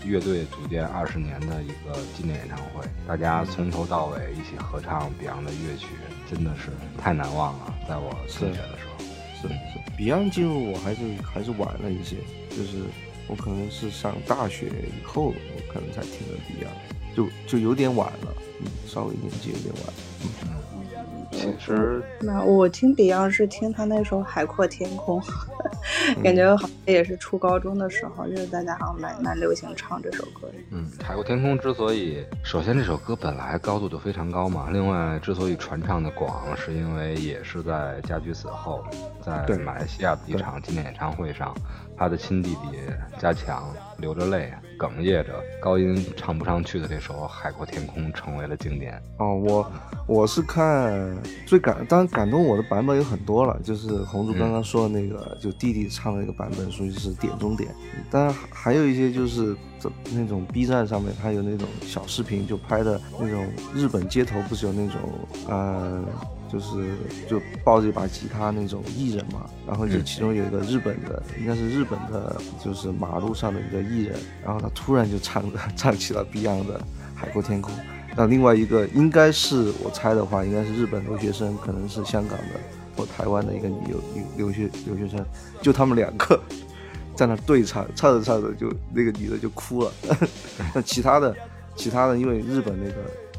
[0.06, 5.88] 乐队组建二十年的一个纪念演唱会，大家从头到尾一起合唱 Beyond 的乐曲，
[6.30, 6.70] 真的是
[7.02, 8.87] 太难忘了，在我中学的时候。
[9.42, 12.18] 是是，Beyond 进入我还是还是晚了一些，
[12.50, 12.84] 就是
[13.28, 20.54] 我可能是上大学以后，我可能才听的 Beyond，就就有点晚了，嗯，稍微年纪有点晚，嗯。
[21.30, 25.22] 其实，那我听 Beyond 是听他那首《海阔天空》，
[26.24, 30.54] 感觉好像也是初高中的时候，就是大家好像蛮蛮流行唱这首歌的。
[30.72, 38.84] 嗯，《海阔天空》之所以，首先这首歌本来高度就非常高嘛，另外之所以传唱的广，是因为也是在家驹死后，
[39.22, 41.56] 在马来西亚的一场纪念演唱会上。
[41.98, 42.78] 他的亲弟弟
[43.18, 49.02] 加强流着泪，哽咽着，高音唱不上去的这首《海阔天空》成为了经典。
[49.18, 49.72] 哦，我
[50.08, 57.74] 我是看最感，当然感动我的版本有很多了，就是红珠刚刚说的那个，就弟弟唱的那个版本，属于是点中点。
[58.12, 65.02] 当然还有一些就是这那种 B 站上面，它有那种小视频，就拍的那种日本街头，不是有那种
[65.50, 66.04] 呃。
[66.52, 66.96] 就是
[67.30, 75.44] 就抱着一把吉他那种艺人嘛，然后就其中有一个日本的，应该是日本的，就是马路上的一个艺人，然后他突然就唱
[75.76, 76.80] 唱起了 Beyond 的
[77.16, 77.74] 《海阔天空》。
[78.16, 82.60] 那另外一个应该是我猜的话，应该是日本留学生，可能是香港的
[82.96, 85.24] 或台湾的一个留留留学留学生，
[85.62, 86.40] 就他们两个
[87.14, 89.92] 在那对唱，唱着唱着就那个女的就哭了。
[90.74, 91.36] 那其他的
[91.76, 92.96] 其他的，因为日本那个。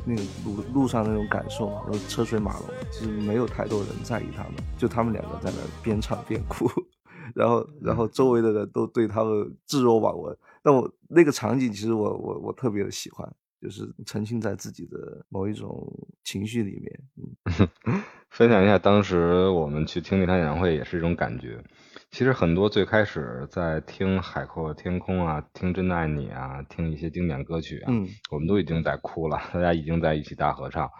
[0.08, 6.66] 那个路路上那种感受嘛，然后车水马龙，其实没有太多人在意他们，就他们两个在那边唱边哭，
[7.34, 10.36] 然后然后周围的人都对他们置若罔闻。
[10.62, 15.86] 但我那个场景其实我我我特别的喜欢，就是沉浸在自己的某一种
[16.24, 17.00] 情绪里面。
[17.16, 17.68] 嗯，
[18.30, 21.62] 分享一下当时我们去听那场演唱会也是一种感觉。
[22.10, 30.90] 其实很多最开始在听《海阔天空》啊，听《真的爱你》啊，听一些经典歌曲啊，嗯，我们都已经在哭了，大家已经在一起大合唱。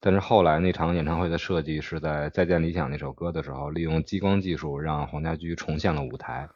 [0.00, 6.48] 但是后来那场演唱会的设计是在《再见理想》那首歌的时候，利用激光技术让黄家驹重现了舞台。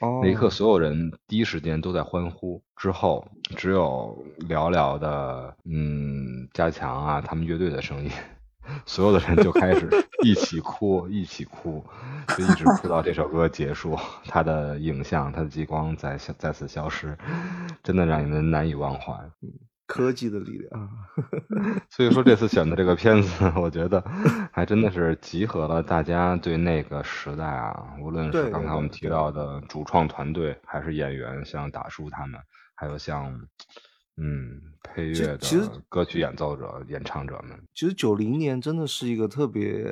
[0.00, 2.62] 哦，那一刻所有人第一时间都在欢呼。
[2.76, 8.10] 之后只有寥寥的嗯加强啊，他们乐队的声音。
[8.86, 9.88] 所有的人就开始
[10.22, 11.84] 一起哭， 一起哭，
[12.36, 13.96] 就一直哭到这首歌结束。
[14.26, 17.16] 他的影像，他的激光再再次消失，
[17.82, 19.12] 真的让人难以忘怀。
[19.42, 19.50] 嗯，
[19.86, 20.88] 科技的力量。
[21.90, 24.02] 所以说这次选的这个片子，我觉得
[24.52, 32.40] 还真的是集合了大家对那个时代啊，无论是刚才我们提到的主创团队，还是演员，像达叔他们，
[32.74, 33.46] 还有像。
[34.16, 39.84] 嗯，配乐的歌曲演奏者、演唱者们，其实九零年真的是一个特别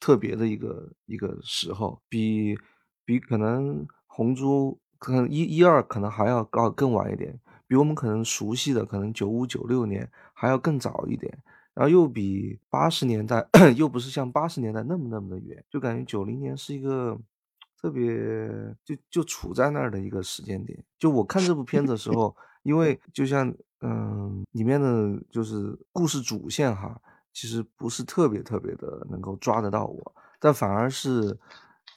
[0.00, 2.58] 特别的一个一个时候，比
[3.04, 11.32] 比可能红猪可能一一二可能还要高更晚一点，比我们可能熟悉的可能九五九六年还要更早一点，
[11.74, 17.16] 然后又比八十年代 又不是像八十年代那么那么的远，就感觉九零年是一个
[17.80, 18.04] 特别
[18.84, 20.84] 就就处在那儿的一个时间点。
[20.98, 22.34] 就我看这部片子的时 候。
[22.68, 23.50] 因为就像
[23.80, 27.00] 嗯，里面的就是故事主线哈，
[27.32, 31.34] 其实不是特别特别的能够抓得到我，但反而是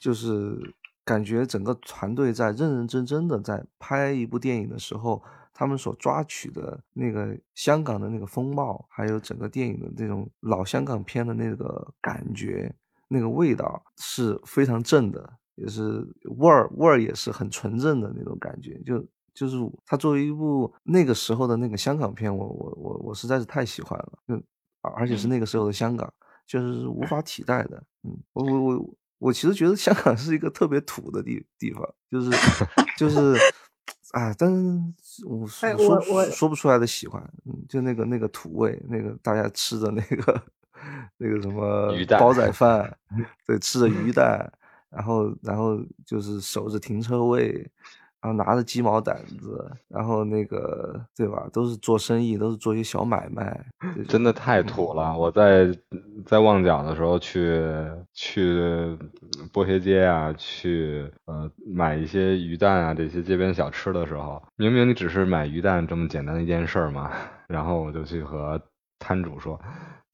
[0.00, 0.58] 就是
[1.04, 12.74] 感觉整个团队在认认真真的在拍一部电影的时候，他们所抓取的那个香港的那个风貌，还有整个电影的那种老香港片的那个感觉、
[13.08, 16.06] 那个味道是非常正的，也是
[16.38, 19.04] 味儿味儿也是很纯正的那种感觉，就。
[19.34, 24.42] 就是它作为一部那个时候的那个香港片，我我我我实在是太喜欢了，嗯，
[24.82, 26.12] 而且是那个时候的香港，
[26.46, 32.30] 就是无法 替代的，嗯，我我我我其实觉得香港是一个特别土的地地方，就是
[32.98, 33.34] 就 是，
[34.12, 34.50] 哎，但
[35.02, 40.42] 是我说说说不出来的喜欢，嗯，就那个那个土味，那个大家吃的那个
[41.16, 42.94] 那个什么煲仔饭，
[43.46, 44.52] 对，吃着鱼蛋，
[44.90, 47.70] 然后然后就是守着停车位。
[48.22, 53.66] 然后拿着鸡毛掸子，然后那个对吧，都是做生意，都是做一些小买卖，
[54.08, 55.18] 真的太土了。
[55.18, 55.76] 我在
[56.24, 57.60] 在旺角的时候去
[58.14, 58.96] 去
[59.52, 67.10] 波鞋街啊，去呃买一些鱼蛋啊这些街边小吃的时候，明明你只是买鱼蛋这么简单的一件事嘛，
[67.48, 68.62] 然后我就去和
[69.00, 69.60] 摊主说：“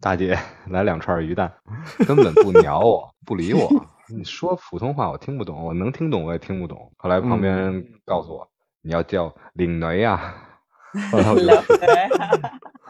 [0.01, 0.35] 大姐，
[0.71, 1.53] 来两串鱼蛋。”
[2.09, 3.68] 根本不鸟我，不理我。
[4.11, 6.90] 你说普通话我听不懂，我能听懂我也听不懂。
[6.97, 8.49] 后来旁边告诉我，
[8.83, 10.35] 你要叫领雷呀。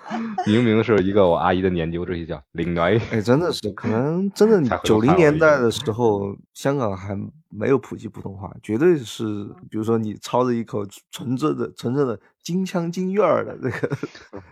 [0.47, 2.99] 明明是一个我阿姨的年纪，我这一叫领雷。
[3.11, 7.15] 哎，真的是，可能真的 九零年代的时候，香港还
[7.51, 13.95] 没有普及普通话，绝对是，比如说你操着一口纯正的、纯正的京腔京韵儿的那个，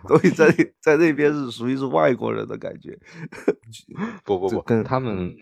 [0.07, 2.99] 所以在在那边是属于是外国人的感觉。
[4.23, 5.33] 不不不，跟他们。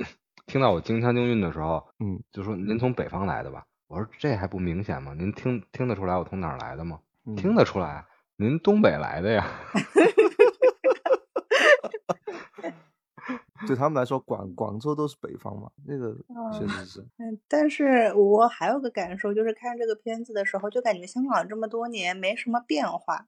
[0.45, 3.65] 听到我京腔京韵的时候，嗯，就说您从北方来的吧？
[3.87, 5.13] 我说这还不明显吗？
[5.17, 6.99] 您听听得出来我从哪儿来的吗？
[7.35, 8.05] 听得出来，
[8.37, 9.45] 您东北来的呀。
[13.67, 16.15] 对他们来说，广广州都是北方嘛，那个
[16.53, 17.01] 确实是。
[17.17, 23.25] 嗯，但是我还有个感受，就是看这个片子的时候，就感觉香港这么多年没什么变化。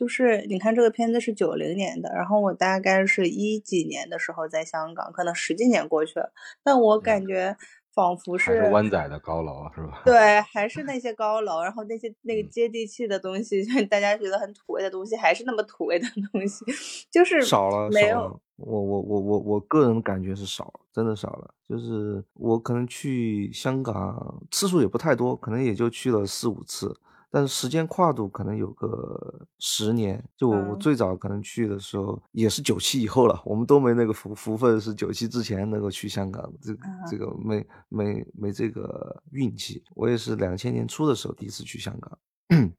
[0.00, 6.32] 就是你看这个片子是九零年的，然后我大概是一几年的时候在香港，可能十几年过去了，
[6.64, 7.54] 但我感觉
[7.94, 10.00] 仿佛是湾仔的高楼是吧？
[10.06, 16.64] 对，还是那些高楼，然后那些那个接地气的东西，就 大家觉得很土味的东西，还是那么土味的东西，
[17.12, 18.40] 就是少了，没有。
[18.56, 21.54] 我我我我我个人感觉是少了，真的少了。
[21.68, 26.98] 就是我可能去香港次数也不太多，可能也就去了四五次。
[27.30, 36.76] 但是时间跨度可能有个十年，就我我最早可能去的时候也是九七以后了，我们都没那个福福分是九七之前能够去香港，这
[37.08, 39.82] 这个没没没这个运气。
[39.94, 42.18] 我也是两千年初的时候第一次去香港，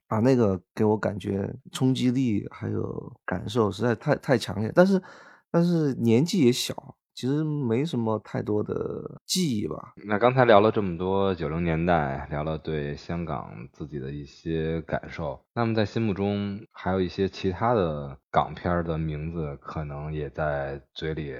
[0.08, 5.02] 啊，那个给我感觉冲击力还有感受实在太太强烈，但是
[5.50, 6.94] 但是年纪也小。
[7.14, 9.92] 其实没什么太多的记忆吧。
[10.06, 15.38] 那刚才聊了这么多九零年代，聊了对香港自己的一些感受。
[15.54, 21.34] 那么在心目中还有一些其他的港片的名字，可能也在嘴里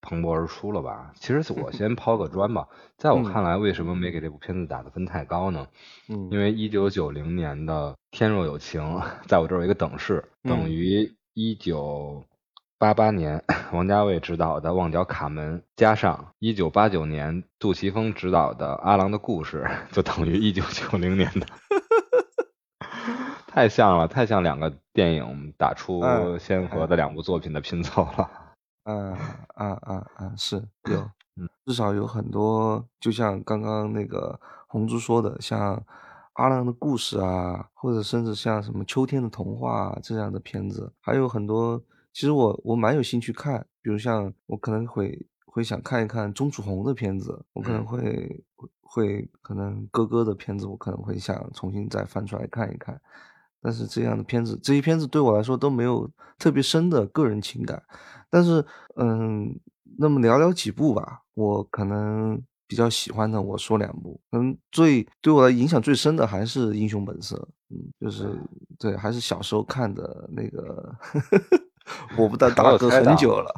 [0.00, 1.12] 蓬勃而出了吧？
[1.16, 2.66] 其实我先抛个砖吧。
[2.96, 5.66] 在我看来，为什么没给这部片子打的分太高呢？
[6.08, 8.80] 嗯，因为一九九零年的《天若有情》
[9.26, 12.24] 在我这儿有一个等式，等于一九。
[12.78, 19.64] 八八年， 王家卫执导的《旺角卡门》，加上一九八九年杜琪峰执导的《阿郎的故事》，
[19.94, 21.46] 就等于一九九零年的，
[23.48, 26.04] 太像了，太像两个电影打出
[26.38, 28.30] 先河的两部作品的拼凑了。
[28.84, 29.12] 嗯
[29.56, 31.10] 嗯嗯嗯，是有，
[31.66, 34.38] 至少有很多，就像刚刚那个
[34.68, 35.76] 红珠说的，像
[36.34, 41.82] 《阿郎的故事》啊，或者甚至像什么《秋天的童话》这样的片子，还有很多。
[42.18, 48.44] 其实我我蛮有兴趣看，比如像我可能会会想看一看钟楚红的片子，我可能会
[48.80, 53.00] 会可能哥哥的片子，我可能会想重新再翻出来看一看。
[53.60, 57.80] 但是这样的片子，这些片子对我来说都没有特别深的个人情感。
[58.28, 58.64] 但是
[58.96, 59.56] 嗯，
[59.96, 67.36] 那么寥寥几部吧，我可能比较喜欢的，我说两部，嗯，最对我的影响最深的还是《英雄本色》，
[67.76, 68.28] 嗯，就是
[68.76, 70.92] 对，还是小时候看的那个。
[72.16, 73.54] 我不当大哥很久了。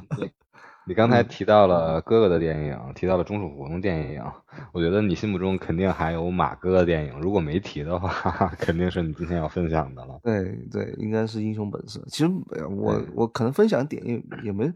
[0.87, 4.25] 你刚才提到了哥哥的电影，提到了钟楚红的电影，
[4.73, 7.21] 我觉得你心目中肯定还有马哥的电影。
[7.21, 10.19] 如果没提的话， 肯定是你今天要分享的了。
[10.23, 12.01] 对对，应该是《英雄本色》。
[12.09, 12.31] 其实
[12.69, 14.73] 我我可能分享点也也没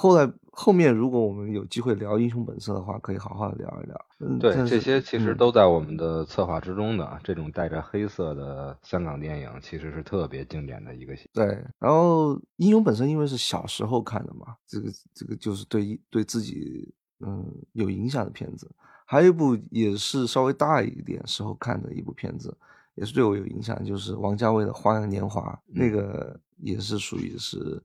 [0.00, 4.06] 后来后面如果我们有机会聊《英雄本色》的话，可以好好的聊一聊。
[4.20, 7.18] 嗯，对，这些其实都在我们的策划之中的。
[7.24, 11.16] 这种带着黑色的香港电影，其实是特别经典的一个。
[11.32, 11.46] 对，
[11.80, 18.70] 然后《英雄本色》因为是小时候看的嘛，这个这个就是对对自己嗯有影响的片子。
[19.04, 22.56] 还有一部也是稍微大一点时候看的一部片子，
[22.98, 27.82] 也是对我有影响，就是王家卫的《花样年华》，那个也是属于是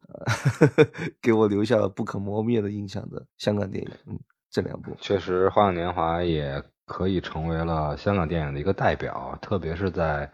[1.21, 3.89] 给我留下了不可磨灭的印象的香港电影。
[4.07, 10.31] 嗯，这两部确实，《花样年华》也可以成为了香港电影的一个代表，特别是在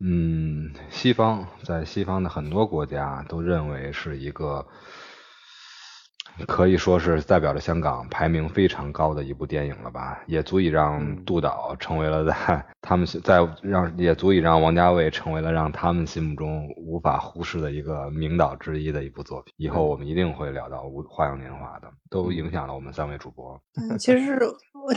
[0.00, 4.66] 嗯西方，在西方的很多国家都认为是一个。
[6.46, 19.52] 可以说是代表着香港排名非常高的一部电影了吧，也足以让杜导成为了在他们在让也足以让王家卫成为了让他们心目中无法忽视的一个名导之一的一部作品。
[19.56, 20.78] 以后我们一定会聊到
[21.08, 23.60] 《花样年华》的，都影响了我们三位主播。
[23.76, 24.38] 嗯，其实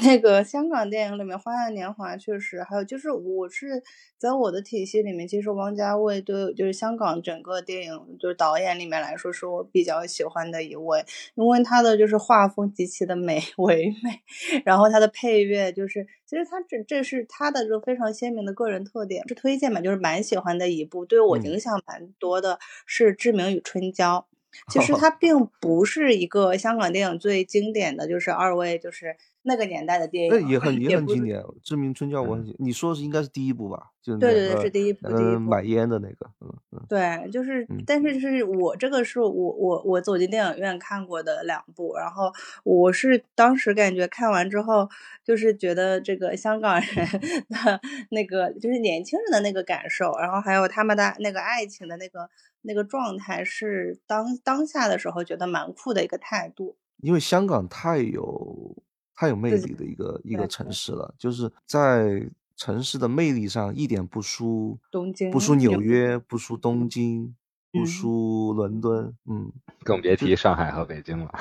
[0.02, 3.84] 那个香港电影里面《花样年华》确实，还有就是我是
[4.18, 11.06] 在我的体系里面，其实王家卫对就是香港整个电影就是导演里面来说，是我比较喜欢的一位。
[11.36, 19.28] 因为他的就是画风极其的美唯美，然后他的配乐就是，其实他这这是他的这个非常鲜明的个人特点。
[19.28, 24.28] 是推荐嘛，就是蛮喜欢的一部，对我影响蛮多的是《志明与春娇》。
[24.72, 29.18] 其实它并不是一个香港电影最经典的就是二位就是。
[29.44, 33.92] 那个年代的电影， 那也很也很经典，《志明春娇》我很，你说是应该是第一部吧？
[34.02, 42.32] 就对对对，是第一部，第一部买烟的那个，嗯嗯，对，就是，但是是我这个是我我我走进电影院看过的两部，然后
[42.66, 44.90] 我是当时感觉看完之后，
[45.24, 47.08] 就是觉得这个香港人
[47.48, 47.82] 的
[48.12, 52.30] 那个就是年轻人的那个感受，然后还有他们的那个爱情的那个
[52.64, 58.83] 那个状态，是当当下的时候觉得蛮酷的一个态度，因为香港太有。
[59.16, 60.72] 太有魅力的一个一个城。
[60.72, 66.90] 市了，就是在城市的魅力上一点不输东京，不输纽约，不输东。
[66.90, 67.36] 京，
[67.72, 69.52] 不输伦敦，嗯，
[69.84, 71.32] 更别提上海和北京了。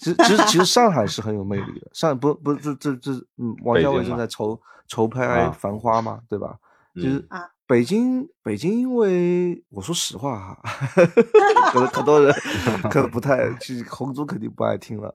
[0.00, 1.78] 其实其实其实上海是很有魅力。
[1.80, 6.58] 的，上不不这这这嗯，王家卫正在筹筹拍《繁花》嘛，对吧？
[6.94, 7.24] 其实
[7.66, 10.60] 北京北京，因为我说实话哈，
[11.72, 12.34] 可能很多人
[12.90, 15.14] 可能不太，其实红猪肯定不爱听了。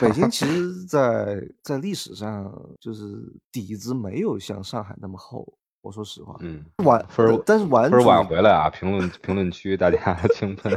[0.00, 3.04] 北京其 实，在在历史上就是
[3.52, 5.46] 底子没有像上海那么厚。
[5.82, 8.68] 我说实话，嗯，晚分但是晚分晚回来啊！
[8.68, 10.70] 评论评论区大家轻 喷，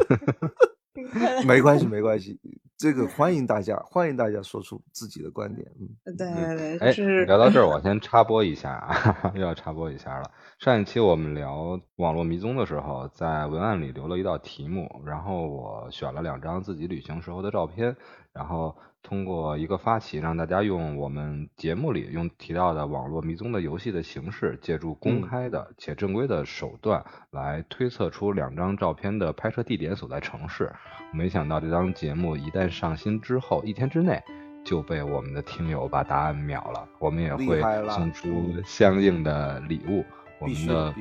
[1.46, 2.40] 没关系没关系，
[2.78, 5.68] 这个欢迎大家欢迎大家说出自己的观点。
[5.78, 10.32] 嗯，对对对，哎，聊到这儿，我先插播一下啊，又要插播一下了。
[10.60, 17.94] 上一期我们聊网络迷踪的时候，在文案里留了一道题目，然后我选了两张自己旅行时候的照片。
[18.34, 30.74] 然后通过一个发起，让大家用我们节目里用提到的网络迷踪的游戏的形式，借助公开的且正规的手段来推测出两张照片的拍摄地点所在城市。
[31.12, 34.20] 没想到这档节目一旦上新之后，一天之内
[34.64, 36.88] 就被我们的听友把答案秒了。
[36.98, 40.04] 我们也会送出相应的礼物。
[40.40, 40.94] 我们的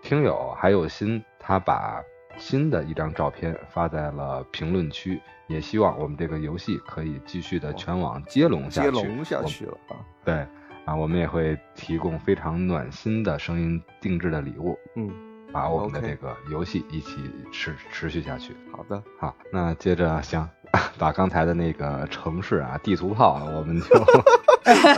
[0.00, 2.00] 听友还有心，他把。
[2.38, 8.90] 新的一张照片发在了评论区，也希望我们这个游戏可以继续的全网接龙下去。
[8.90, 9.96] 接龙下去了啊！
[10.24, 10.46] 对
[10.84, 14.78] 啊，我们也会提供非常暖心的声音定制的礼物。
[14.96, 15.10] 嗯，
[15.52, 17.18] 把我们的这个游戏一起
[17.52, 18.56] 持持续下去。
[18.72, 20.48] 好的，好，那接着行，
[20.98, 23.86] 把刚才的那个城市啊地图炮，我们就。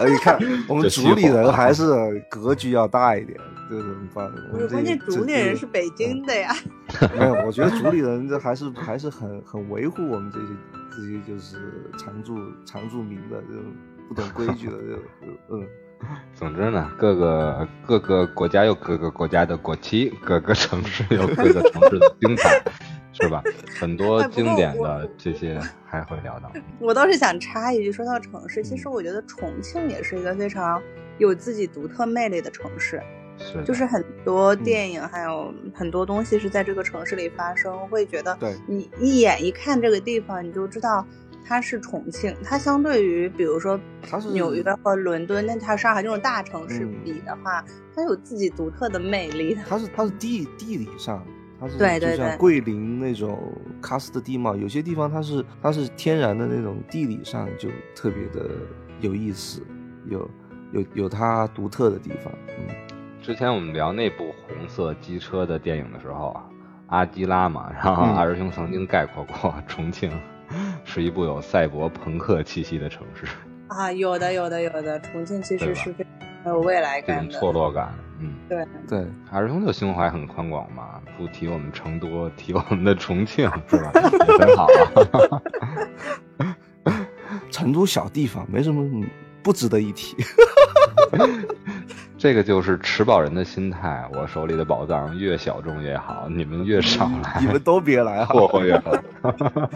[0.05, 1.85] 你看， 我们主理人还是
[2.29, 4.29] 格局要大一点，这怎么办？
[4.69, 6.53] 关键主理人是北京的呀。
[7.17, 10.47] 没有，我觉得主理人这还是还是很很维护我们这些
[10.91, 13.63] 这些就是常住常住民的这种
[14.09, 15.03] 不懂规矩的这种
[15.51, 15.67] 嗯。
[16.35, 22.61] 总之呢，各个各个国家有各个国家的国旗，各个城市有各个城市的精彩。
[23.13, 23.43] 是吧？
[23.79, 26.51] 很 多经典的这些还会聊到。
[26.79, 30.81] 我倒是想插一句，说到城市，其实我觉得重庆也是一个非常
[31.19, 33.01] 有自己独特魅力的城市。
[33.39, 38.37] 是，就是很多电影还有很多东西是在这个城市里发生，会觉得
[38.67, 41.05] 你一眼一看这个地方，你就知道
[41.45, 42.37] 它是重庆。
[42.45, 43.81] 它相对于比如说
[44.33, 47.65] 纽约和伦敦，那它上海这种大城市比的话，
[47.97, 49.57] 它有自己独特的魅力。
[49.67, 51.25] 它是它是地地理上。
[51.61, 53.39] 它是就像桂林那种
[53.83, 58.49] 喀斯特地貌，有些地方它是它是天然的那种地理上就特别的
[59.01, 59.63] 有意思，
[60.07, 60.31] 有
[60.73, 62.33] 有有它独特的地方。
[62.49, 62.75] 嗯，
[63.21, 66.45] 之前我们聊那部红色机车的电影的时候啊，
[66.87, 70.11] 阿基拉嘛，然后二师兄曾经概括过重庆，
[70.83, 73.27] 是一部有赛博朋克气息的城市。
[73.69, 76.07] 啊，有的有的有的，重庆其实是非
[76.43, 83.91] 常有未来感的，错落感，嗯，对对，儿童的胸怀很宽广嘛，不提我们成都，提我们的重庆是吧？
[83.95, 84.01] 也
[84.47, 84.67] 很好
[86.37, 86.53] 啊，
[87.51, 89.05] 成都小地方没什么
[89.43, 90.17] 不值得一提。
[92.19, 98.93] 这个就是持宝人的心态，我手里的宝藏越小众越好，你们越少来，你们都别来，霍霍越好。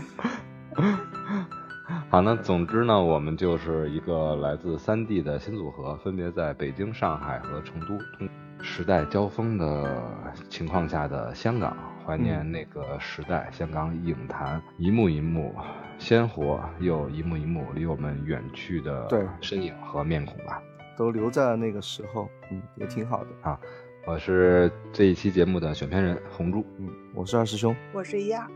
[2.10, 7.98] 好，那总之呢，我们就是一个来自三地的新组合，分别在北京、上海和成都，
[8.66, 10.02] 时代交锋的
[10.48, 15.54] 情况下的香港，怀念那个时代，香港影坛一幕一幕
[15.98, 20.62] 鲜活又一幕一幕离我们远去的身影和面孔吧。
[20.96, 23.60] 都留在了那个时候，嗯，也挺好的啊。
[24.06, 28.48] 我是这一期节目的选片人红珠，嗯，我是二师兄，我是一二。